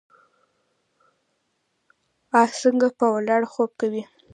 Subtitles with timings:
[2.41, 4.03] اس څنګه په ولاړه خوب کوي؟